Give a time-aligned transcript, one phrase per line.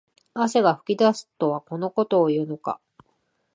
[0.33, 2.79] 汗が噴き出すとはこのことを言うのか